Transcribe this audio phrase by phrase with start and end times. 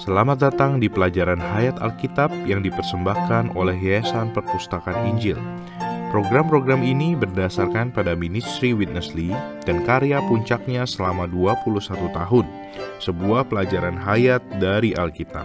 [0.00, 5.36] Selamat datang di pelajaran Hayat Alkitab yang dipersembahkan oleh Yayasan Perpustakaan Injil.
[6.08, 9.28] Program-program ini berdasarkan pada ministry Witnessly
[9.68, 12.48] dan karya puncaknya selama 21 tahun,
[12.96, 15.44] sebuah pelajaran hayat dari Alkitab.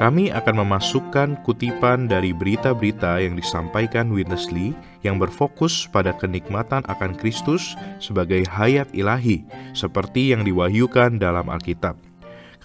[0.00, 4.72] Kami akan memasukkan kutipan dari berita-berita yang disampaikan Witnessly
[5.04, 9.44] yang berfokus pada kenikmatan akan Kristus sebagai hayat ilahi,
[9.76, 12.07] seperti yang diwahyukan dalam Alkitab.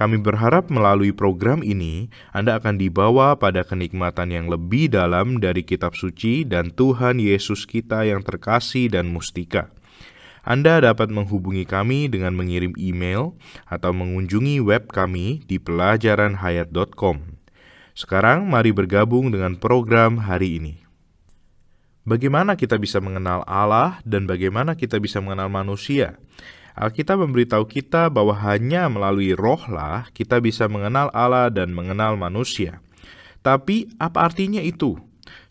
[0.03, 5.95] Kami berharap melalui program ini Anda akan dibawa pada kenikmatan yang lebih dalam dari kitab
[5.95, 9.71] suci dan Tuhan Yesus kita yang terkasih dan mustika.
[10.43, 17.39] Anda dapat menghubungi kami dengan mengirim email atau mengunjungi web kami di pelajaranhayat.com.
[17.95, 20.83] Sekarang mari bergabung dengan program hari ini.
[22.03, 26.19] Bagaimana kita bisa mengenal Allah dan bagaimana kita bisa mengenal manusia?
[26.73, 32.81] Alkitab memberitahu kita bahwa hanya melalui rohlah kita bisa mengenal Allah dan mengenal manusia.
[33.45, 34.97] Tapi apa artinya itu?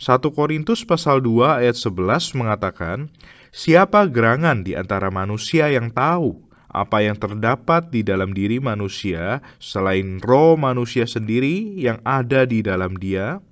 [0.03, 3.06] 1 Korintus pasal 2 ayat 11 mengatakan,
[3.53, 6.41] Siapa gerangan di antara manusia yang tahu
[6.73, 12.97] apa yang terdapat di dalam diri manusia selain roh manusia sendiri yang ada di dalam
[12.97, 13.45] dia?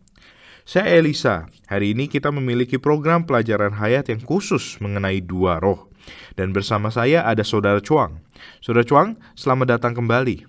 [0.64, 1.46] Saya Elisa.
[1.68, 5.89] Hari ini kita memiliki program pelajaran hayat yang khusus mengenai dua roh.
[6.38, 8.22] Dan bersama saya ada Saudara Chuang.
[8.64, 10.46] Saudara Chuang, selamat datang kembali.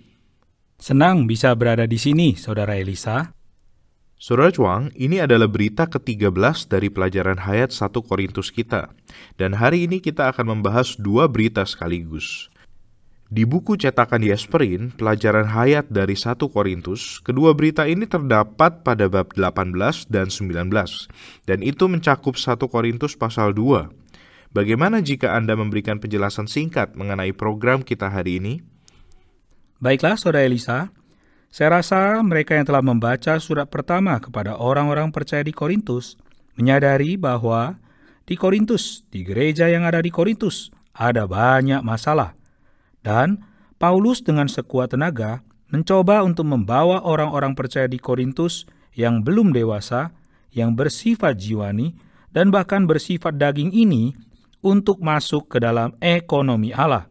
[0.82, 3.38] Senang bisa berada di sini, Saudara Elisa.
[4.22, 8.94] Saudara Chuang, ini adalah berita ke-13 dari pelajaran hayat 1 Korintus kita.
[9.42, 12.52] Dan hari ini kita akan membahas dua berita sekaligus.
[13.32, 19.32] Di buku cetakan Yasperin, pelajaran hayat dari 1 Korintus, kedua berita ini terdapat pada bab
[19.40, 20.68] 18 dan 19,
[21.48, 24.01] dan itu mencakup 1 Korintus pasal 2.
[24.52, 28.60] Bagaimana jika Anda memberikan penjelasan singkat mengenai program kita hari ini?
[29.80, 30.92] Baiklah, Saudara Elisa.
[31.48, 36.20] Saya rasa mereka yang telah membaca surat pertama kepada orang-orang percaya di Korintus
[36.60, 37.80] menyadari bahwa
[38.28, 42.36] di Korintus, di gereja yang ada di Korintus, ada banyak masalah.
[43.00, 43.48] Dan
[43.80, 45.40] Paulus dengan sekuat tenaga
[45.72, 48.68] mencoba untuk membawa orang-orang percaya di Korintus
[49.00, 50.12] yang belum dewasa,
[50.52, 51.96] yang bersifat jiwani,
[52.36, 54.12] dan bahkan bersifat daging ini
[54.62, 57.10] untuk masuk ke dalam ekonomi Allah,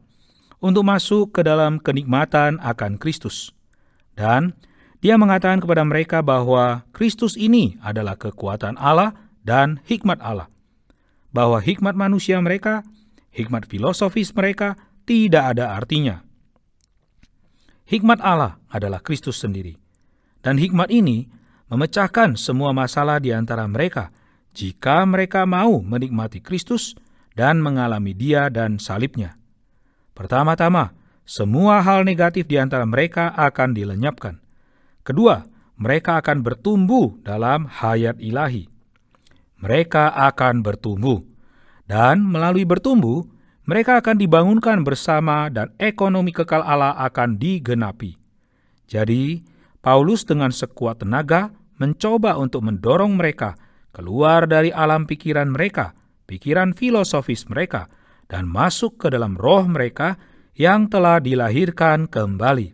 [0.63, 3.55] untuk masuk ke dalam kenikmatan akan Kristus.
[4.15, 4.55] Dan
[5.03, 10.47] dia mengatakan kepada mereka bahwa Kristus ini adalah kekuatan Allah dan hikmat Allah.
[11.31, 12.83] Bahwa hikmat manusia mereka,
[13.31, 14.75] hikmat filosofis mereka
[15.07, 16.27] tidak ada artinya.
[17.87, 19.75] Hikmat Allah adalah Kristus sendiri.
[20.41, 21.27] Dan hikmat ini
[21.71, 24.15] memecahkan semua masalah di antara mereka
[24.51, 26.99] jika mereka mau menikmati Kristus
[27.41, 29.41] dan mengalami dia dan salibnya.
[30.13, 30.93] Pertama-tama,
[31.25, 34.37] semua hal negatif di antara mereka akan dilenyapkan.
[35.01, 35.49] Kedua,
[35.81, 38.69] mereka akan bertumbuh dalam hayat ilahi.
[39.65, 41.25] Mereka akan bertumbuh,
[41.89, 43.25] dan melalui bertumbuh,
[43.65, 48.21] mereka akan dibangunkan bersama dan ekonomi kekal Allah akan digenapi.
[48.85, 49.41] Jadi,
[49.81, 53.57] Paulus dengan sekuat tenaga mencoba untuk mendorong mereka
[53.97, 55.97] keluar dari alam pikiran mereka
[56.31, 57.91] pikiran filosofis mereka
[58.31, 60.15] dan masuk ke dalam roh mereka
[60.55, 62.71] yang telah dilahirkan kembali,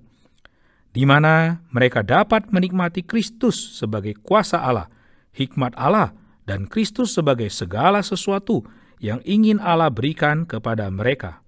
[0.93, 4.93] di mana mereka dapat menikmati Kristus sebagai kuasa Allah,
[5.33, 6.13] hikmat Allah,
[6.45, 8.69] dan Kristus sebagai segala sesuatu
[9.01, 11.41] yang ingin Allah berikan kepada mereka.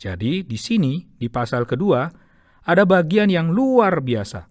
[0.00, 2.08] Jadi, di sini, di pasal kedua,
[2.64, 4.48] ada bagian yang luar biasa.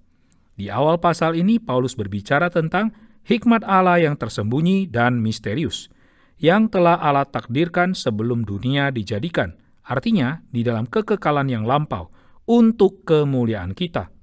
[0.57, 2.94] Di awal pasal ini, Paulus berbicara tentang
[3.25, 5.94] hikmat Allah yang tersembunyi dan misterius
[6.40, 12.12] yang telah Allah takdirkan sebelum dunia dijadikan, artinya di dalam kekekalan yang lampau,
[12.46, 14.13] untuk kemuliaan kita.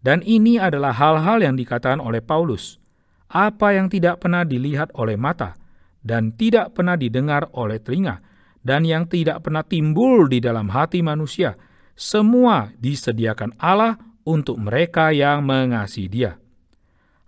[0.00, 2.78] Dan ini adalah hal-hal yang dikatakan oleh Paulus,
[3.28, 5.58] apa yang tidak pernah dilihat oleh mata,
[6.00, 8.22] dan tidak pernah didengar oleh telinga,
[8.62, 11.58] dan yang tidak pernah timbul di dalam hati manusia,
[11.98, 16.32] semua disediakan Allah untuk mereka yang mengasihi Dia.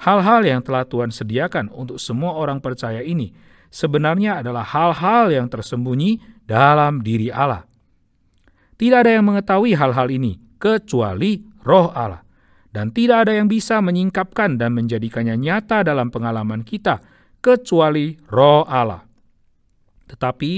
[0.01, 3.37] Hal-hal yang telah Tuhan sediakan untuk semua orang percaya ini
[3.71, 7.65] sebenarnya adalah hal-hal yang tersembunyi dalam diri Allah.
[8.77, 12.21] Tidak ada yang mengetahui hal-hal ini kecuali Roh Allah,
[12.75, 17.01] dan tidak ada yang bisa menyingkapkan dan menjadikannya nyata dalam pengalaman kita
[17.41, 19.07] kecuali Roh Allah.
[20.11, 20.53] Tetapi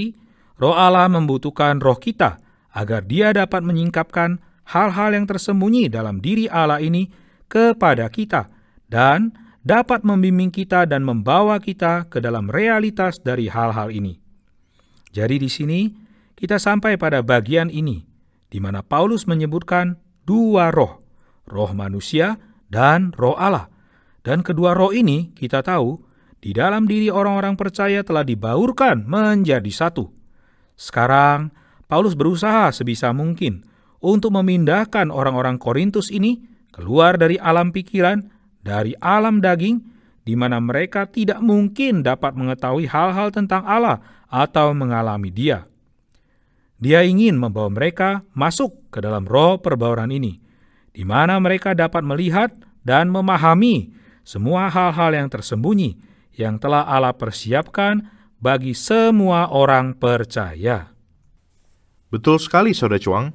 [0.57, 2.39] Roh Allah membutuhkan roh kita
[2.73, 7.11] agar Dia dapat menyingkapkan hal-hal yang tersembunyi dalam diri Allah ini
[7.51, 8.49] kepada kita
[8.87, 14.19] dan dapat membimbing kita dan membawa kita ke dalam realitas dari hal-hal ini.
[15.15, 15.81] Jadi di sini
[16.35, 18.03] kita sampai pada bagian ini,
[18.51, 19.95] di mana Paulus menyebutkan
[20.27, 20.99] dua roh,
[21.47, 22.35] roh manusia
[22.67, 23.71] dan roh Allah.
[24.23, 25.99] Dan kedua roh ini kita tahu
[26.43, 30.11] di dalam diri orang-orang percaya telah dibaurkan menjadi satu.
[30.75, 31.55] Sekarang
[31.87, 33.63] Paulus berusaha sebisa mungkin
[34.03, 36.43] untuk memindahkan orang-orang Korintus ini
[36.73, 38.32] keluar dari alam pikiran,
[38.63, 39.83] dari alam daging,
[40.23, 43.99] di mana mereka tidak mungkin dapat mengetahui hal-hal tentang Allah
[44.31, 45.67] atau mengalami Dia.
[46.79, 50.39] Dia ingin membawa mereka masuk ke dalam roh perbauran ini,
[50.95, 53.91] di mana mereka dapat melihat dan memahami
[54.23, 55.99] semua hal-hal yang tersembunyi
[56.33, 58.03] yang telah Allah persiapkan
[58.39, 60.91] bagi semua orang percaya.
[62.11, 63.31] Betul sekali, Saudara Cuang.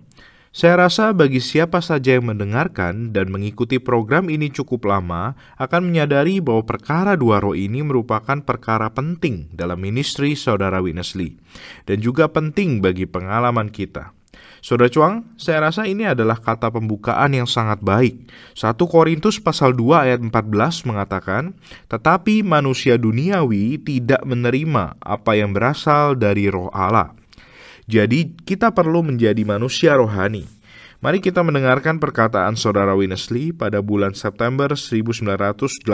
[0.48, 6.40] Saya rasa bagi siapa saja yang mendengarkan dan mengikuti program ini cukup lama akan menyadari
[6.40, 11.36] bahwa perkara dua roh ini merupakan perkara penting dalam ministry Saudara Winnesley
[11.84, 14.16] dan juga penting bagi pengalaman kita.
[14.64, 18.26] Saudara Cuang, saya rasa ini adalah kata pembukaan yang sangat baik.
[18.56, 21.54] 1 Korintus pasal 2 ayat 14 mengatakan,
[21.92, 27.17] "Tetapi manusia duniawi tidak menerima apa yang berasal dari roh Allah."
[27.88, 30.44] Jadi, kita perlu menjadi manusia rohani.
[30.98, 35.88] Mari kita mendengarkan perkataan saudara Winnesley pada bulan September 1981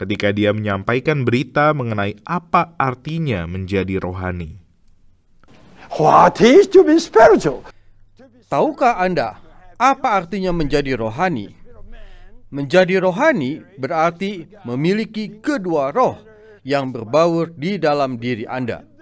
[0.00, 4.56] ketika dia menyampaikan berita mengenai apa artinya menjadi rohani.
[6.00, 7.62] What is to be spiritual?
[8.48, 9.36] Tahukah Anda
[9.76, 11.52] apa artinya menjadi rohani?
[12.48, 16.16] Menjadi rohani berarti memiliki kedua roh
[16.64, 18.93] yang berbaur di dalam diri Anda.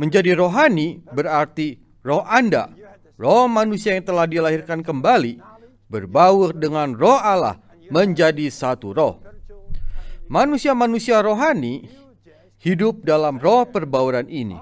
[0.00, 2.72] Menjadi rohani berarti roh Anda,
[3.20, 5.36] roh manusia yang telah dilahirkan kembali,
[5.92, 7.60] berbaur dengan roh Allah
[7.92, 9.20] menjadi satu roh.
[10.32, 11.84] Manusia-manusia rohani
[12.64, 14.56] hidup dalam roh perbauran ini.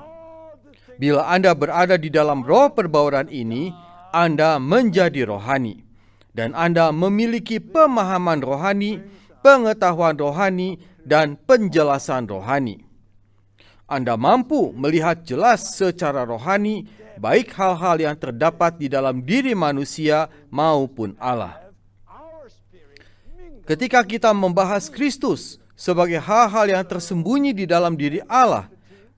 [0.98, 3.70] Bila Anda berada di dalam roh perbauran ini,
[4.10, 5.86] Anda menjadi rohani.
[6.34, 8.98] Dan Anda memiliki pemahaman rohani,
[9.46, 12.87] pengetahuan rohani, dan penjelasan rohani.
[13.88, 16.84] Anda mampu melihat jelas secara rohani
[17.16, 21.56] baik hal-hal yang terdapat di dalam diri manusia maupun Allah.
[23.64, 28.68] Ketika kita membahas Kristus sebagai hal-hal yang tersembunyi di dalam diri Allah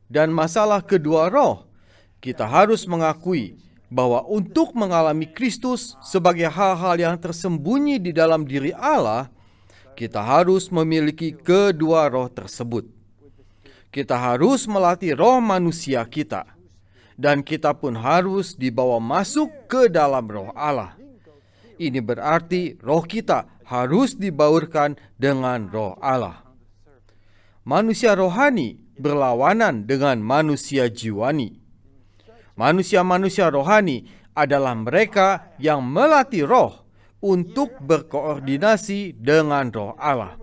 [0.07, 1.67] dan masalah kedua roh,
[2.23, 3.59] kita harus mengakui
[3.91, 9.27] bahwa untuk mengalami Kristus sebagai hal-hal yang tersembunyi di dalam diri Allah,
[9.99, 13.00] kita harus memiliki kedua roh tersebut.
[13.91, 16.47] Kita harus melatih roh manusia kita,
[17.19, 20.95] dan kita pun harus dibawa masuk ke dalam roh Allah.
[21.75, 26.47] Ini berarti roh kita harus dibaurkan dengan roh Allah.
[27.67, 31.61] Manusia rohani berlawanan dengan manusia jiwani
[32.61, 34.05] Manusia-manusia rohani
[34.37, 36.85] adalah mereka yang melatih roh
[37.25, 40.37] untuk berkoordinasi dengan roh Allah.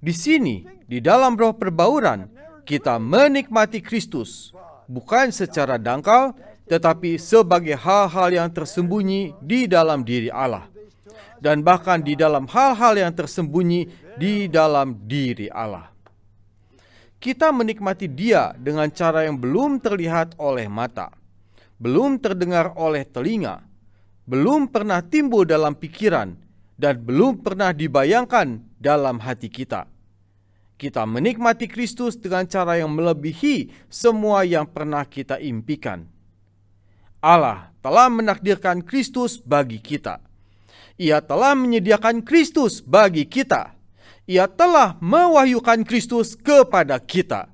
[0.00, 2.30] Di sini, di dalam roh perbauran,
[2.66, 4.50] kita menikmati Kristus
[4.86, 6.34] bukan secara dangkal,
[6.66, 10.66] tetapi sebagai hal-hal yang tersembunyi di dalam diri Allah,
[11.38, 13.86] dan bahkan di dalam hal-hal yang tersembunyi
[14.18, 15.96] di dalam diri Allah
[17.26, 21.10] kita menikmati Dia dengan cara yang belum terlihat oleh mata,
[21.80, 23.64] belum terdengar oleh telinga,
[24.28, 26.36] belum pernah timbul dalam pikiran,
[26.76, 29.88] dan belum pernah dibayangkan dalam hati kita.
[30.76, 36.04] Kita menikmati Kristus dengan cara yang melebihi semua yang pernah kita impikan.
[37.24, 40.20] Allah telah menakdirkan Kristus bagi kita.
[41.00, 43.76] Ia telah menyediakan Kristus bagi kita
[44.26, 47.46] ia telah mewahyukan Kristus kepada kita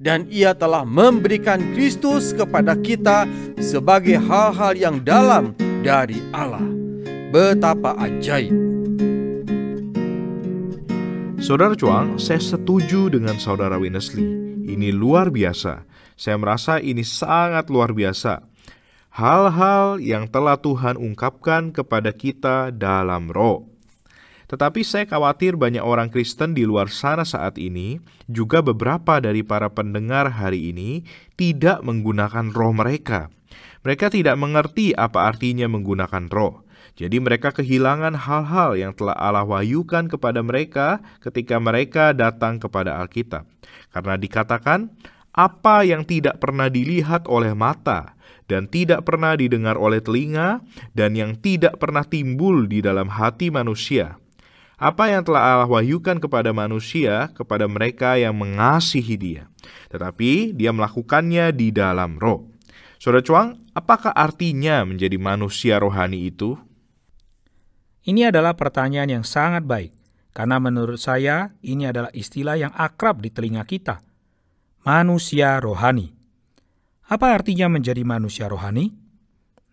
[0.00, 3.28] dan ia telah memberikan Kristus kepada kita
[3.60, 5.52] sebagai hal-hal yang dalam
[5.84, 6.64] dari Allah.
[7.28, 8.73] Betapa ajaib.
[11.44, 14.24] Saudara Cuang, saya setuju dengan Saudara Winnesley.
[14.64, 15.84] Ini luar biasa.
[16.16, 18.48] Saya merasa ini sangat luar biasa.
[19.12, 23.68] Hal-hal yang telah Tuhan ungkapkan kepada kita dalam roh.
[24.48, 29.68] Tetapi saya khawatir banyak orang Kristen di luar sana saat ini, juga beberapa dari para
[29.68, 31.04] pendengar hari ini,
[31.36, 33.28] tidak menggunakan roh mereka.
[33.84, 36.63] Mereka tidak mengerti apa artinya menggunakan roh.
[36.94, 43.50] Jadi mereka kehilangan hal-hal yang telah Allah wahyukan kepada mereka ketika mereka datang kepada Alkitab.
[43.90, 44.94] Karena dikatakan,
[45.34, 48.14] apa yang tidak pernah dilihat oleh mata,
[48.46, 50.62] dan tidak pernah didengar oleh telinga,
[50.94, 54.14] dan yang tidak pernah timbul di dalam hati manusia,
[54.78, 59.42] apa yang telah Allah wahyukan kepada manusia, kepada mereka yang mengasihi Dia,
[59.90, 62.50] tetapi Dia melakukannya di dalam roh.
[63.02, 66.54] Saudara Cuang, apakah artinya menjadi manusia rohani itu?
[68.04, 69.96] Ini adalah pertanyaan yang sangat baik,
[70.36, 74.04] karena menurut saya ini adalah istilah yang akrab di telinga kita.
[74.84, 76.12] Manusia rohani.
[77.08, 78.92] Apa artinya menjadi manusia rohani?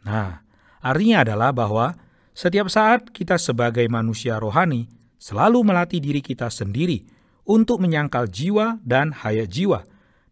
[0.08, 0.48] Nah,
[0.80, 1.92] artinya adalah bahwa
[2.32, 4.88] setiap saat kita sebagai manusia rohani
[5.20, 7.04] selalu melatih diri kita sendiri
[7.44, 9.84] untuk menyangkal jiwa dan hayat jiwa,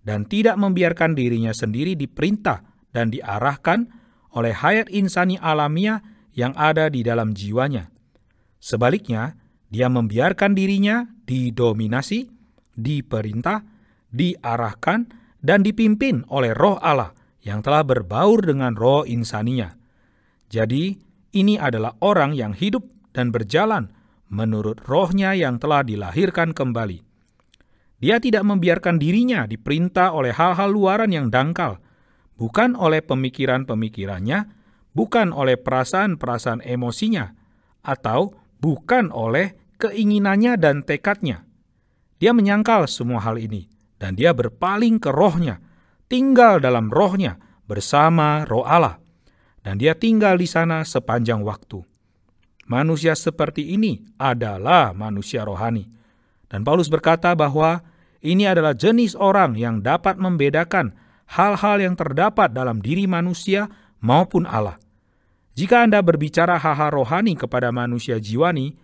[0.08, 2.63] dan tidak membiarkan dirinya sendiri diperintah
[2.96, 3.91] dan diarahkan
[4.32, 6.00] oleh hayat insani alamiah
[6.33, 7.89] yang ada di dalam jiwanya.
[8.59, 12.27] Sebaliknya, dia membiarkan dirinya didominasi,
[12.75, 13.63] diperintah,
[14.09, 15.09] diarahkan,
[15.39, 19.71] dan dipimpin oleh roh Allah yang telah berbaur dengan roh insaninya.
[20.51, 20.98] Jadi,
[21.38, 22.83] ini adalah orang yang hidup
[23.13, 23.93] dan berjalan
[24.29, 27.01] menurut rohnya yang telah dilahirkan kembali.
[28.00, 31.83] Dia tidak membiarkan dirinya diperintah oleh hal-hal luaran yang dangkal,
[32.39, 34.58] bukan oleh pemikiran-pemikirannya,
[35.00, 37.32] bukan oleh perasaan-perasaan emosinya,
[37.88, 41.48] atau bukan oleh keinginannya dan tekadnya.
[42.20, 45.63] Dia menyangkal semua hal ini dan dia berpaling ke rohnya,
[46.12, 49.00] tinggal dalam rohnya bersama roh Allah,
[49.63, 51.79] dan dia tinggal di sana sepanjang waktu.
[52.68, 55.88] Manusia seperti ini adalah manusia rohani.
[56.51, 57.82] Dan Paulus berkata bahwa
[58.20, 60.91] ini adalah jenis orang yang dapat membedakan
[61.34, 63.72] hal-hal yang terdapat dalam diri manusia
[64.03, 64.77] maupun Allah.
[65.58, 68.77] Jika Anda berbicara hal-hal rohani kepada manusia jiwani,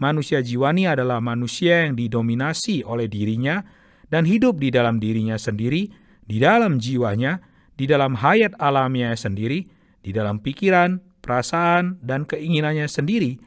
[0.00, 3.64] manusia jiwani adalah manusia yang didominasi oleh dirinya
[4.10, 5.90] dan hidup di dalam dirinya sendiri,
[6.24, 7.40] di dalam jiwanya,
[7.74, 9.64] di dalam hayat alamiah sendiri,
[10.04, 13.40] di dalam pikiran, perasaan, dan keinginannya sendiri.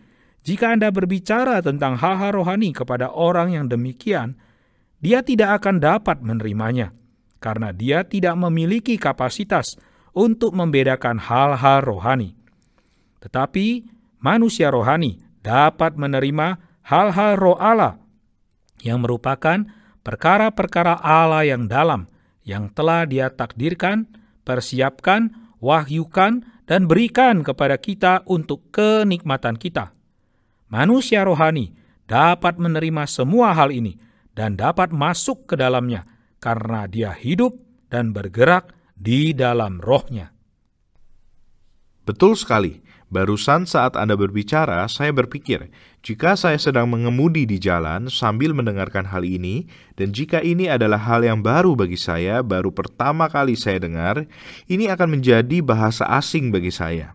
[0.43, 4.35] Jika Anda berbicara tentang hal-hal rohani kepada orang yang demikian,
[4.99, 6.91] dia tidak akan dapat menerimanya,
[7.39, 9.79] karena dia tidak memiliki kapasitas
[10.11, 12.35] untuk membedakan hal-hal rohani.
[13.23, 13.87] Tetapi
[14.19, 17.95] manusia rohani dapat menerima hal-hal roh Allah
[18.83, 19.63] yang merupakan
[20.03, 22.11] perkara-perkara Allah yang dalam
[22.43, 24.11] yang telah Dia takdirkan,
[24.43, 29.95] persiapkan, wahyukan, dan berikan kepada kita untuk kenikmatan kita.
[30.67, 31.71] Manusia rohani
[32.03, 33.95] dapat menerima semua hal ini
[34.35, 36.03] dan dapat masuk ke dalamnya
[36.43, 37.55] karena dia hidup
[37.87, 40.35] dan bergerak di dalam rohnya.
[42.03, 42.82] Betul sekali.
[43.13, 45.69] Barusan saat Anda berbicara, saya berpikir,
[46.01, 51.21] jika saya sedang mengemudi di jalan sambil mendengarkan hal ini, dan jika ini adalah hal
[51.21, 54.25] yang baru bagi saya, baru pertama kali saya dengar,
[54.65, 57.13] ini akan menjadi bahasa asing bagi saya.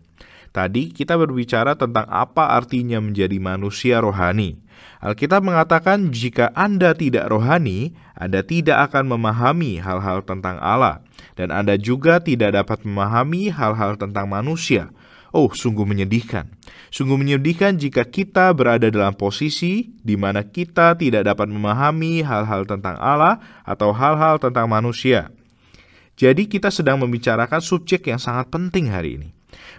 [0.54, 4.54] Tadi kita berbicara tentang apa artinya menjadi manusia rohani.
[5.02, 11.02] Alkitab mengatakan, jika Anda tidak rohani, Anda tidak akan memahami hal-hal tentang Allah,
[11.34, 14.94] dan Anda juga tidak dapat memahami hal-hal tentang manusia
[15.28, 16.48] Oh, sungguh menyedihkan.
[16.88, 22.96] Sungguh menyedihkan jika kita berada dalam posisi di mana kita tidak dapat memahami hal-hal tentang
[22.96, 23.36] Allah
[23.68, 25.28] atau hal-hal tentang manusia.
[26.18, 29.28] Jadi kita sedang membicarakan subjek yang sangat penting hari ini.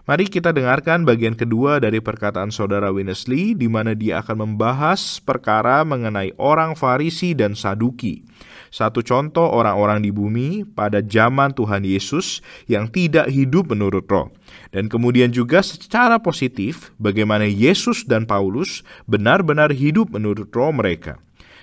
[0.07, 5.85] Mari kita dengarkan bagian kedua dari perkataan saudara Winnesley di mana dia akan membahas perkara
[5.85, 8.25] mengenai orang Farisi dan Saduki.
[8.69, 14.29] Satu contoh orang-orang di bumi pada zaman Tuhan Yesus yang tidak hidup menurut roh.
[14.69, 21.17] Dan kemudian juga secara positif bagaimana Yesus dan Paulus benar-benar hidup menurut roh mereka.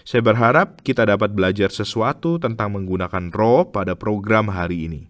[0.06, 5.02] Saya berharap kita dapat belajar sesuatu tentang menggunakan roh pada program hari ini.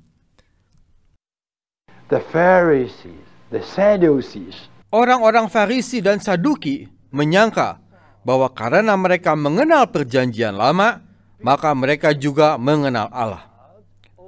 [2.09, 7.83] The Pharisees, the Sadducees, Orang-orang Farisi dan Saduki menyangka
[8.23, 11.03] bahwa karena mereka mengenal perjanjian lama,
[11.47, 13.47] maka mereka juga mengenal Allah.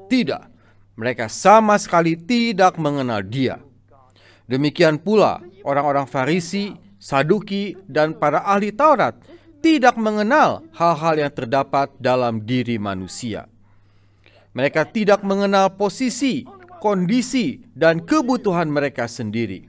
[0.07, 0.47] Tidak,
[0.95, 3.59] mereka sama sekali tidak mengenal Dia.
[4.47, 9.19] Demikian pula orang-orang Farisi, Saduki, dan para ahli Taurat
[9.59, 13.51] tidak mengenal hal-hal yang terdapat dalam diri manusia.
[14.55, 16.47] Mereka tidak mengenal posisi,
[16.79, 19.67] kondisi, dan kebutuhan mereka sendiri.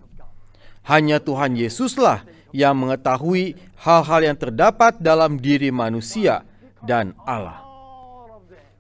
[0.86, 6.46] Hanya Tuhan Yesuslah yang mengetahui hal-hal yang terdapat dalam diri manusia
[6.84, 7.64] dan Allah.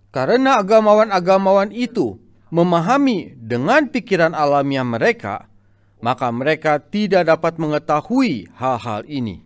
[0.09, 2.17] Karena agamawan-agamawan itu
[2.49, 5.45] memahami dengan pikiran alamiah mereka,
[6.01, 9.45] maka mereka tidak dapat mengetahui hal-hal ini.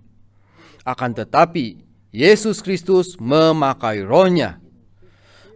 [0.88, 1.84] Akan tetapi,
[2.14, 4.62] Yesus Kristus memakai rohnya.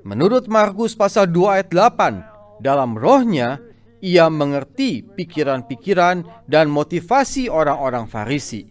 [0.04, 3.62] Menurut Markus pasal 2 ayat 8, dalam rohnya
[4.02, 8.66] ia mengerti pikiran-pikiran dan motivasi orang-orang Farisi.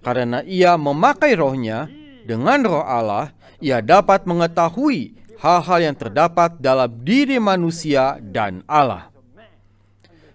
[0.00, 1.90] Karena ia memakai rohnya,
[2.26, 3.30] dengan roh Allah,
[3.62, 9.14] ia dapat mengetahui hal-hal yang terdapat dalam diri manusia dan Allah.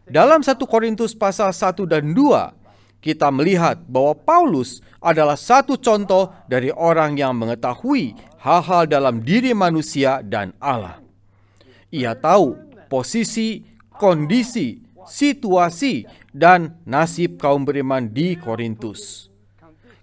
[0.08, 6.72] Dalam 1 Korintus pasal 1 dan 2, kita melihat bahwa Paulus adalah satu contoh dari
[6.72, 11.02] orang yang mengetahui hal-hal dalam diri manusia dan Allah.
[11.92, 12.56] Ia tahu
[12.88, 13.68] posisi,
[14.00, 19.28] kondisi, situasi, dan nasib kaum beriman di Korintus.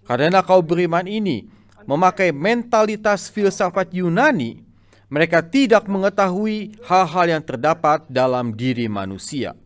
[0.04, 1.57] Karena kaum beriman ini
[1.88, 4.60] memakai mentalitas filsafat Yunani,
[5.08, 9.56] mereka tidak mengetahui hal-hal yang terdapat dalam diri manusia.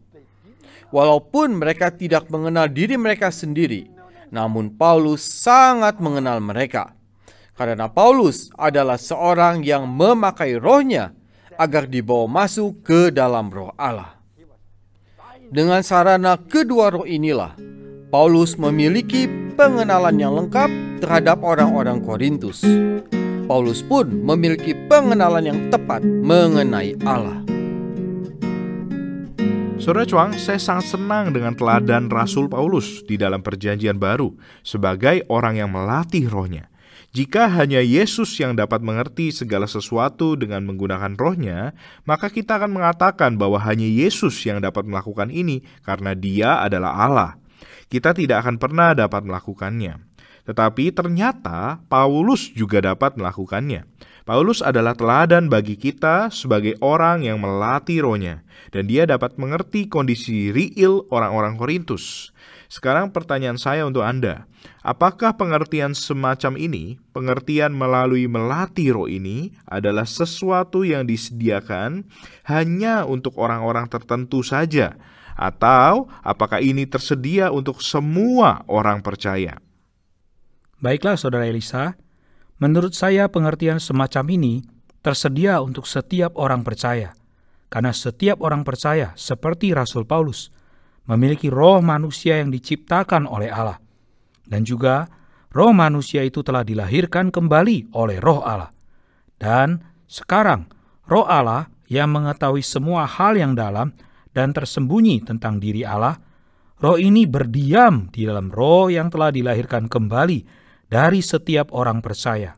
[0.94, 3.90] Walaupun mereka tidak mengenal diri mereka sendiri,
[4.30, 6.94] namun Paulus sangat mengenal mereka.
[7.58, 11.10] Karena Paulus adalah seorang yang memakai rohnya
[11.58, 14.14] agar dibawa masuk ke dalam roh Allah.
[15.52, 17.58] Dengan sarana kedua roh inilah,
[18.08, 22.62] Paulus memiliki pengenalan yang lengkap terhadap orang-orang Korintus.
[23.50, 27.42] Paulus pun memiliki pengenalan yang tepat mengenai Allah.
[29.82, 34.30] Saudara Cuang, saya sangat senang dengan teladan Rasul Paulus di dalam perjanjian baru
[34.62, 36.71] sebagai orang yang melatih rohnya.
[37.12, 41.75] Jika hanya Yesus yang dapat mengerti segala sesuatu dengan menggunakan rohnya,
[42.06, 47.30] maka kita akan mengatakan bahwa hanya Yesus yang dapat melakukan ini karena dia adalah Allah.
[47.90, 50.12] Kita tidak akan pernah dapat melakukannya.
[50.42, 53.87] Tetapi ternyata Paulus juga dapat melakukannya.
[54.22, 60.54] Paulus adalah teladan bagi kita sebagai orang yang melatih rohnya, dan dia dapat mengerti kondisi
[60.54, 62.30] real orang-orang Korintus.
[62.70, 64.46] Sekarang pertanyaan saya untuk Anda,
[64.87, 72.06] apakah pengertian semacam ini, pengertian melalui melatih roh ini, adalah sesuatu yang disediakan
[72.46, 74.94] hanya untuk orang-orang tertentu saja,
[75.34, 79.58] atau apakah ini tersedia untuk semua orang percaya?
[80.82, 81.94] Baiklah, Saudara Elisa,
[82.62, 84.62] Menurut saya pengertian semacam ini
[85.02, 87.10] tersedia untuk setiap orang percaya,
[87.66, 90.46] karena setiap orang percaya seperti Rasul Paulus
[91.10, 93.83] memiliki roh manusia yang diciptakan oleh Allah.
[94.46, 95.11] Dan juga
[95.50, 98.70] roh manusia itu telah dilahirkan kembali oleh roh Allah.
[99.35, 100.70] Dan sekarang
[101.11, 103.90] roh Allah yang mengetahui semua hal yang dalam
[104.30, 106.14] dan tersembunyi tentang diri Allah,
[106.78, 110.62] roh ini berdiam di dalam roh yang telah dilahirkan kembali
[110.92, 112.52] dari setiap orang percaya.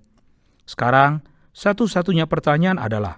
[0.66, 1.23] Sekarang,
[1.55, 3.14] satu-satunya pertanyaan adalah,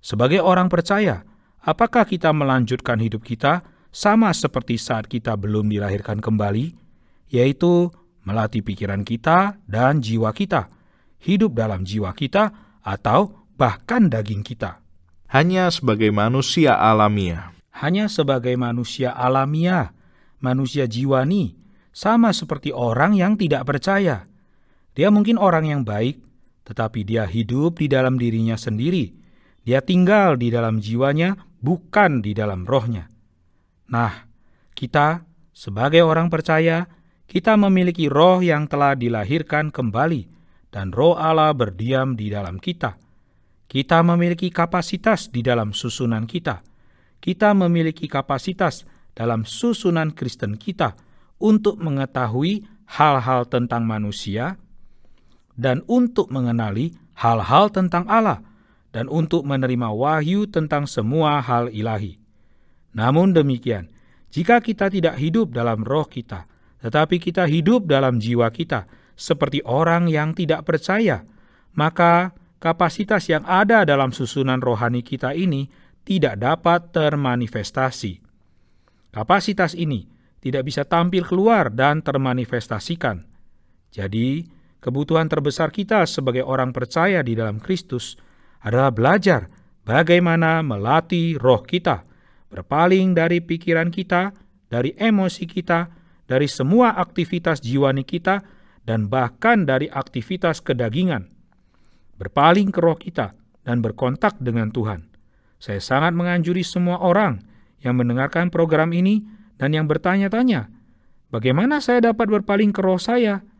[0.00, 1.20] sebagai orang percaya,
[1.60, 3.60] apakah kita melanjutkan hidup kita
[3.92, 6.72] sama seperti saat kita belum dilahirkan kembali,
[7.28, 7.92] yaitu
[8.24, 10.72] melatih pikiran kita dan jiwa kita,
[11.20, 12.48] hidup dalam jiwa kita,
[12.80, 14.80] atau bahkan daging kita.
[15.28, 17.52] Hanya sebagai manusia alamiah.
[17.74, 19.92] Hanya sebagai manusia alamiah,
[20.40, 21.58] manusia jiwani,
[21.92, 24.24] sama seperti orang yang tidak percaya.
[24.94, 26.22] Dia mungkin orang yang baik,
[26.64, 29.10] tetapi dia hidup di dalam dirinya sendiri.
[29.66, 33.10] Dia tinggal di dalam jiwanya, bukan di dalam rohnya.
[33.90, 34.30] Nah,
[34.72, 36.86] kita sebagai orang percaya,
[37.26, 40.30] kita memiliki roh yang telah dilahirkan kembali,
[40.70, 42.98] dan roh Allah berdiam di dalam kita.
[43.64, 46.62] Kita memiliki kapasitas di dalam susunan kita.
[47.18, 48.84] Kita memiliki kapasitas
[49.16, 50.92] dalam susunan Kristen kita
[51.40, 52.66] untuk mengetahui
[52.98, 54.60] hal-hal tentang manusia,
[55.54, 58.42] dan untuk mengenali hal-hal tentang Allah
[58.94, 62.18] dan untuk menerima wahyu tentang semua hal ilahi.
[62.94, 63.90] Namun demikian,
[64.30, 66.46] jika kita tidak hidup dalam roh kita,
[66.78, 68.86] tetapi kita hidup dalam jiwa kita
[69.18, 71.26] seperti orang yang tidak percaya,
[71.74, 75.66] maka kapasitas yang ada dalam susunan rohani kita ini
[76.06, 78.22] tidak dapat termanifestasi.
[79.10, 80.06] Kapasitas ini
[80.38, 83.26] tidak bisa tampil keluar dan termanifestasikan.
[83.94, 84.53] Jadi,
[84.84, 88.20] Kebutuhan terbesar kita sebagai orang percaya di dalam Kristus
[88.60, 89.48] adalah belajar
[89.88, 92.04] bagaimana melatih roh kita,
[92.52, 94.36] berpaling dari pikiran kita,
[94.68, 95.88] dari emosi kita,
[96.28, 98.44] dari semua aktivitas jiwani kita,
[98.84, 101.32] dan bahkan dari aktivitas kedagingan.
[102.20, 103.32] Berpaling ke roh kita
[103.64, 105.08] dan berkontak dengan Tuhan.
[105.56, 107.40] Saya sangat menganjuri semua orang
[107.80, 109.24] yang mendengarkan program ini
[109.56, 110.68] dan yang bertanya-tanya,
[111.32, 113.53] bagaimana saya dapat berpaling ke roh saya?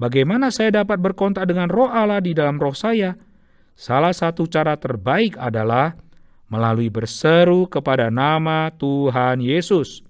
[0.00, 3.20] Bagaimana saya dapat berkontak dengan roh Allah di dalam roh saya?
[3.76, 5.92] Salah satu cara terbaik adalah
[6.48, 10.00] melalui berseru kepada nama Tuhan Yesus.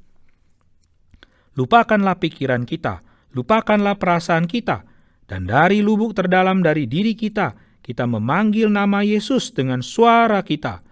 [1.59, 3.03] Lupakanlah pikiran kita,
[3.35, 4.87] lupakanlah perasaan kita,
[5.27, 10.87] dan dari lubuk terdalam dari diri kita, kita memanggil nama Yesus dengan suara kita.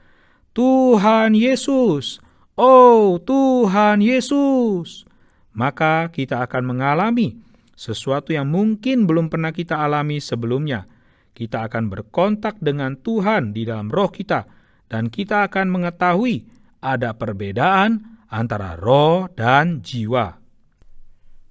[0.59, 2.19] Tuhan Yesus,
[2.59, 5.07] oh Tuhan Yesus.
[5.55, 7.48] Maka kita akan mengalami
[7.79, 10.91] sesuatu yang mungkin belum pernah kita alami sebelumnya.
[11.31, 14.51] Kita akan berkontak dengan Tuhan di dalam roh kita,
[14.91, 16.51] dan kita akan mengetahui
[16.83, 20.43] ada perbedaan antara roh dan jiwa.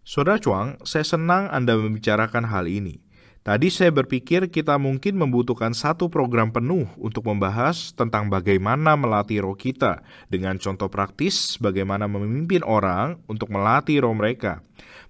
[0.04, 3.08] Saudara Chuang, saya senang Anda membicarakan hal ini.
[3.48, 9.56] Tadi saya berpikir kita mungkin membutuhkan satu program penuh untuk membahas tentang bagaimana melatih roh
[9.56, 14.60] kita dengan contoh praktis bagaimana memimpin orang untuk melatih roh mereka.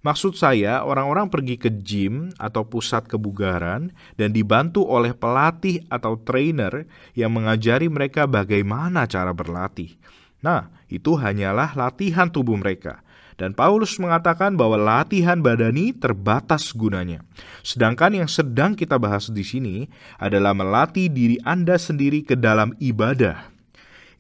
[0.07, 6.87] Maksud saya, orang-orang pergi ke gym atau pusat kebugaran dan dibantu oleh pelatih atau trainer
[7.11, 9.99] yang mengajari mereka bagaimana cara berlatih.
[10.39, 13.03] Nah, itu hanyalah latihan tubuh mereka.
[13.35, 17.27] Dan Paulus mengatakan bahwa latihan badani terbatas gunanya.
[17.59, 19.91] Sedangkan yang sedang kita bahas di sini
[20.23, 23.51] adalah melatih diri Anda sendiri ke dalam ibadah.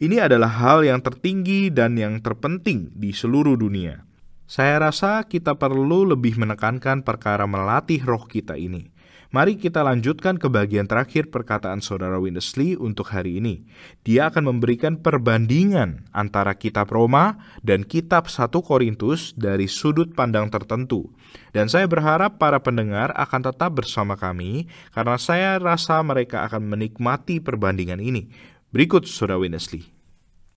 [0.03, 4.06] Ini adalah hal yang tertinggi dan yang terpenting di seluruh dunia.
[4.47, 8.87] Saya rasa kita perlu lebih menekankan perkara melatih roh kita ini.
[9.27, 13.67] Mari kita lanjutkan ke bagian terakhir perkataan saudara Winnesley untuk hari ini.
[14.07, 21.11] Dia akan memberikan perbandingan antara kitab Roma dan kitab 1 Korintus dari sudut pandang tertentu.
[21.51, 27.43] Dan saya berharap para pendengar akan tetap bersama kami karena saya rasa mereka akan menikmati
[27.43, 28.31] perbandingan ini.
[28.71, 29.91] Berikut saudara Winnesley.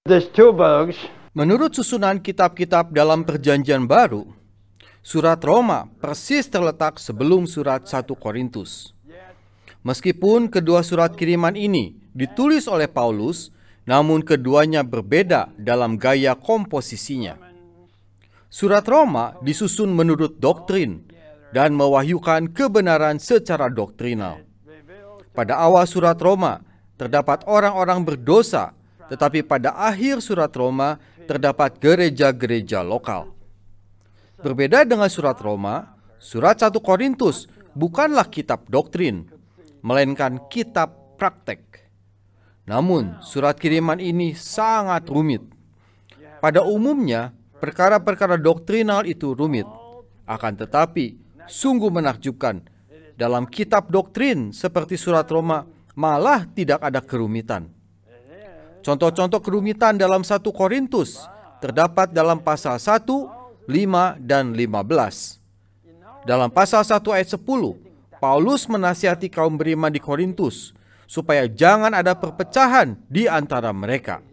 [0.06, 1.19] There's two books.
[1.30, 4.34] Menurut susunan kitab-kitab dalam Perjanjian Baru,
[5.00, 8.92] Surat Roma persis terletak sebelum surat 1 Korintus.
[9.80, 13.48] Meskipun kedua surat kiriman ini ditulis oleh Paulus,
[13.88, 17.40] namun keduanya berbeda dalam gaya komposisinya.
[18.52, 21.06] Surat Roma disusun menurut doktrin
[21.56, 24.44] dan mewahyukan kebenaran secara doktrinal.
[25.32, 26.60] Pada awal surat Roma
[27.00, 28.76] terdapat orang-orang berdosa,
[29.10, 33.34] tetapi pada akhir surat Roma terdapat gereja-gereja lokal.
[34.38, 39.26] Berbeda dengan surat Roma, surat 1 Korintus bukanlah kitab doktrin,
[39.82, 41.90] melainkan kitab praktek.
[42.70, 45.42] Namun, surat kiriman ini sangat rumit.
[46.38, 49.66] Pada umumnya, perkara-perkara doktrinal itu rumit.
[50.24, 51.18] Akan tetapi,
[51.50, 52.62] sungguh menakjubkan.
[53.18, 55.66] Dalam kitab doktrin seperti surat Roma,
[55.98, 57.79] malah tidak ada kerumitan.
[58.80, 61.20] Contoh-contoh kerumitan dalam 1 Korintus
[61.60, 63.04] terdapat dalam pasal 1,
[63.68, 66.24] 5 dan 15.
[66.24, 67.76] Dalam pasal 1 ayat 10,
[68.20, 70.72] Paulus menasihati kaum beriman di Korintus
[71.04, 74.24] supaya jangan ada perpecahan di antara mereka.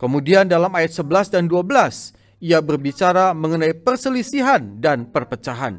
[0.00, 5.78] Kemudian dalam ayat 11 dan 12, ia berbicara mengenai perselisihan dan perpecahan.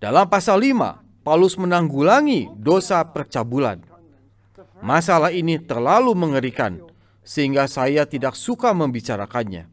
[0.00, 3.89] Dalam pasal 5, Paulus menanggulangi dosa percabulan.
[4.80, 6.80] Masalah ini terlalu mengerikan
[7.20, 9.68] sehingga saya tidak suka membicarakannya.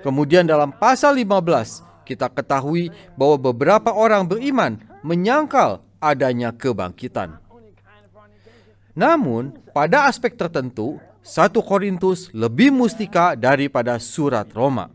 [0.00, 7.40] Kemudian dalam pasal 15 kita ketahui bahwa beberapa orang beriman menyangkal adanya kebangkitan.
[8.94, 14.92] Namun, pada aspek tertentu, 1 Korintus lebih mustika daripada surat Roma.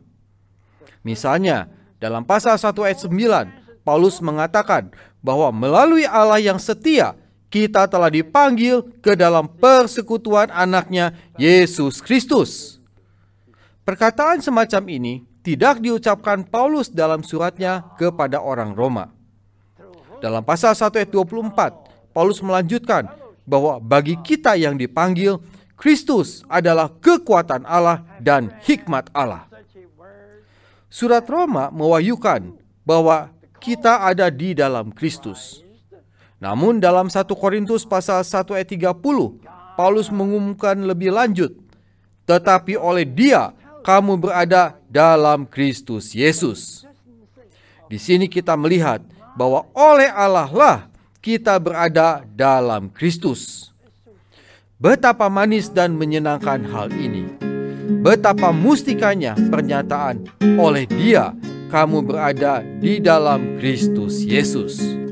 [1.03, 1.67] Misalnya,
[1.99, 7.17] dalam pasal 1 ayat 9, Paulus mengatakan bahwa melalui Allah yang setia,
[7.49, 12.77] kita telah dipanggil ke dalam persekutuan anaknya Yesus Kristus.
[13.81, 19.09] Perkataan semacam ini tidak diucapkan Paulus dalam suratnya kepada orang Roma.
[20.21, 23.09] Dalam pasal 1 ayat 24, Paulus melanjutkan
[23.49, 25.41] bahwa bagi kita yang dipanggil,
[25.73, 29.47] Kristus adalah kekuatan Allah dan hikmat Allah.
[30.91, 32.51] Surat Roma mewahyukan
[32.83, 35.68] bahwa kita ada di dalam Kristus.
[36.39, 38.95] Namun dalam 1 Korintus pasal 1 ayat 30,
[39.75, 41.51] Paulus mengumumkan lebih lanjut,
[42.23, 43.51] tetapi oleh dia
[43.83, 46.87] kamu berada dalam Kristus Yesus.
[47.91, 49.03] Di sini kita melihat
[49.35, 50.77] bahwa oleh Allah lah
[51.19, 53.71] kita berada dalam Kristus.
[54.79, 57.27] Betapa manis dan menyenangkan hal ini.
[57.99, 60.23] Betapa mustikanya pernyataan
[60.55, 61.35] oleh Dia
[61.67, 65.08] kamu berada di dalam Kristus Yesus.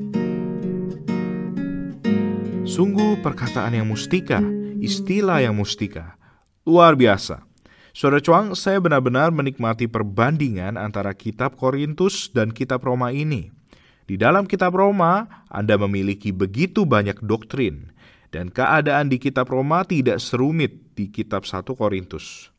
[2.68, 4.44] Sungguh perkataan yang mustika,
[4.84, 6.20] istilah yang mustika.
[6.68, 7.48] Luar biasa.
[7.96, 13.56] Saudara Cuang, saya benar-benar menikmati perbandingan antara kitab Korintus dan kitab Roma ini.
[14.04, 17.96] Di dalam kitab Roma, Anda memiliki begitu banyak doktrin,
[18.36, 22.52] dan keadaan di kitab Roma tidak serumit di kitab 1 Korintus.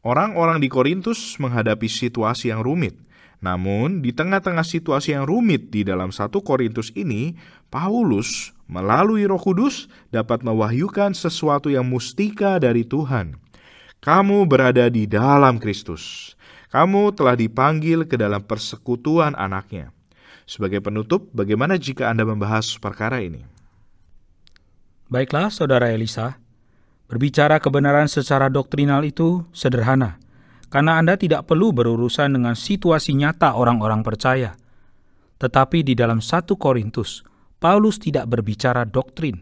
[0.00, 2.96] Orang-orang di Korintus menghadapi situasi yang rumit,
[3.44, 7.36] namun di tengah-tengah situasi yang rumit di dalam 1 Korintus ini,
[7.68, 13.46] Paulus melalui Roh Kudus dapat mewahyukan sesuatu yang mustika dari Tuhan
[14.06, 16.34] kamu berada di dalam Kristus.
[16.70, 19.90] Kamu telah dipanggil ke dalam persekutuan anaknya.
[20.46, 23.42] Sebagai penutup, bagaimana jika Anda membahas perkara ini?
[25.10, 26.38] Baiklah, Saudara Elisa.
[27.10, 30.22] Berbicara kebenaran secara doktrinal itu sederhana,
[30.70, 34.54] karena Anda tidak perlu berurusan dengan situasi nyata orang-orang percaya.
[35.42, 37.26] Tetapi di dalam satu Korintus,
[37.56, 39.40] Paulus tidak berbicara doktrin.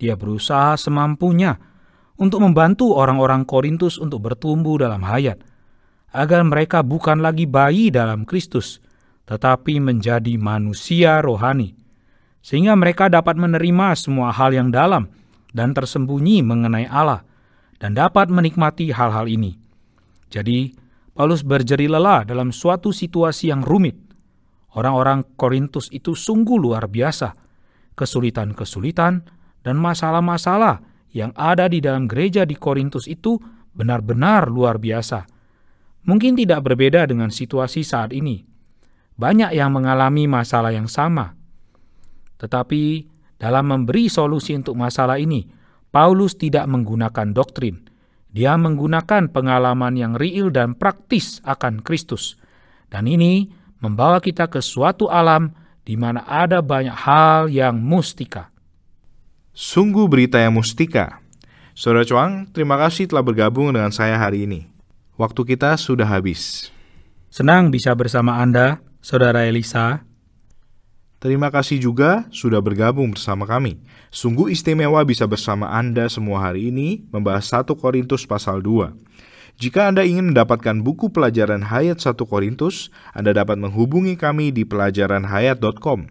[0.00, 1.54] Dia berusaha semampunya
[2.16, 5.40] untuk membantu orang-orang Korintus untuk bertumbuh dalam hayat,
[6.12, 8.78] agar mereka bukan lagi bayi dalam Kristus,
[9.26, 11.72] tetapi menjadi manusia rohani,
[12.44, 15.08] sehingga mereka dapat menerima semua hal yang dalam
[15.52, 17.24] dan tersembunyi mengenai Allah,
[17.80, 19.56] dan dapat menikmati hal-hal ini.
[20.32, 20.72] Jadi,
[21.12, 24.11] Paulus berjeri lelah dalam suatu situasi yang rumit.
[24.72, 27.36] Orang-orang Korintus itu sungguh luar biasa.
[27.92, 29.12] Kesulitan-kesulitan
[29.60, 30.80] dan masalah-masalah
[31.12, 33.36] yang ada di dalam gereja di Korintus itu
[33.76, 35.28] benar-benar luar biasa.
[36.08, 38.42] Mungkin tidak berbeda dengan situasi saat ini.
[39.12, 41.36] Banyak yang mengalami masalah yang sama.
[42.40, 43.06] Tetapi
[43.38, 45.46] dalam memberi solusi untuk masalah ini,
[45.92, 47.86] Paulus tidak menggunakan doktrin,
[48.32, 52.40] dia menggunakan pengalaman yang real dan praktis akan Kristus.
[52.88, 53.52] Dan ini
[53.82, 55.50] membawa kita ke suatu alam
[55.82, 58.54] di mana ada banyak hal yang mustika.
[59.52, 61.18] Sungguh berita yang mustika.
[61.74, 64.70] Saudara Cuang, terima kasih telah bergabung dengan saya hari ini.
[65.18, 66.70] Waktu kita sudah habis.
[67.28, 70.06] Senang bisa bersama Anda, Saudara Elisa.
[71.22, 73.78] Terima kasih juga sudah bergabung bersama kami.
[74.10, 78.90] Sungguh istimewa bisa bersama Anda semua hari ini membahas 1 Korintus pasal 2.
[79.62, 86.10] Jika Anda ingin mendapatkan buku pelajaran Hayat 1 Korintus, Anda dapat menghubungi kami di pelajaranhayat.com.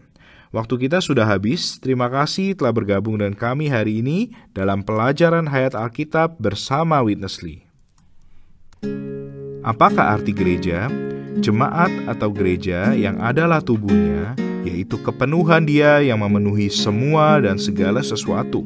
[0.55, 5.75] Waktu kita sudah habis, terima kasih telah bergabung dengan kami hari ini dalam pelajaran Hayat
[5.75, 7.67] Alkitab bersama Witness Lee.
[9.67, 10.87] Apakah arti gereja?
[11.43, 14.31] Jemaat atau gereja yang adalah tubuhnya
[14.63, 18.63] yaitu kepenuhan Dia yang memenuhi semua dan segala sesuatu.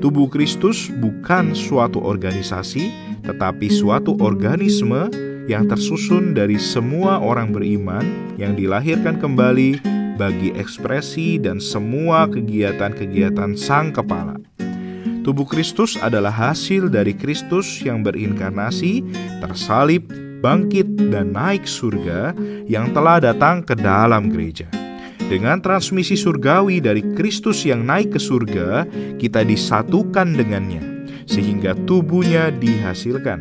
[0.00, 5.08] Tubuh Kristus bukan suatu organisasi, tetapi suatu organisme
[5.44, 8.04] yang tersusun dari semua orang beriman
[8.40, 9.80] yang dilahirkan kembali
[10.16, 14.38] bagi ekspresi dan semua kegiatan-kegiatan Sang Kepala.
[15.24, 19.00] Tubuh Kristus adalah hasil dari Kristus yang berinkarnasi,
[19.40, 20.04] tersalib,
[20.44, 22.36] bangkit, dan naik surga
[22.68, 24.68] yang telah datang ke dalam gereja.
[25.24, 28.84] Dengan transmisi surgawi dari Kristus yang naik ke surga,
[29.16, 30.93] kita disatukan dengannya,
[31.26, 33.40] sehingga tubuhnya dihasilkan.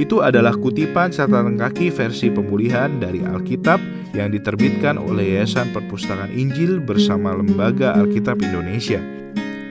[0.00, 3.78] Itu adalah kutipan catatan kaki versi pemulihan dari Alkitab
[4.16, 9.00] yang diterbitkan oleh Yayasan Perpustakaan Injil bersama Lembaga Alkitab Indonesia.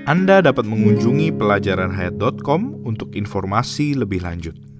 [0.05, 4.70] Anda dapat mengunjungi pelajaranhayat.com untuk informasi lebih lanjut.